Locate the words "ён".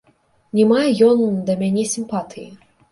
1.09-1.21